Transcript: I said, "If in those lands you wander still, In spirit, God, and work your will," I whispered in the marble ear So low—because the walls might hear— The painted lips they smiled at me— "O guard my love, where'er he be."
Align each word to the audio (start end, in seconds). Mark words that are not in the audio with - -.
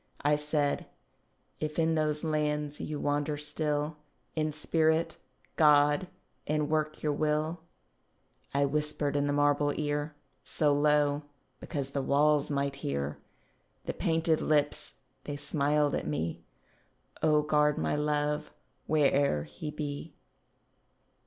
I 0.23 0.35
said, 0.35 0.87
"If 1.59 1.77
in 1.77 1.93
those 1.93 2.23
lands 2.23 2.81
you 2.81 2.99
wander 2.99 3.37
still, 3.37 3.97
In 4.35 4.51
spirit, 4.51 5.17
God, 5.57 6.07
and 6.47 6.71
work 6.71 7.03
your 7.03 7.13
will," 7.13 7.59
I 8.51 8.65
whispered 8.65 9.15
in 9.15 9.27
the 9.27 9.31
marble 9.31 9.71
ear 9.79 10.15
So 10.43 10.73
low—because 10.73 11.91
the 11.91 12.01
walls 12.01 12.49
might 12.49 12.77
hear— 12.77 13.19
The 13.85 13.93
painted 13.93 14.41
lips 14.41 14.95
they 15.25 15.37
smiled 15.37 15.93
at 15.93 16.07
me— 16.07 16.41
"O 17.21 17.43
guard 17.43 17.77
my 17.77 17.95
love, 17.95 18.51
where'er 18.87 19.43
he 19.43 19.69
be." 19.69 20.15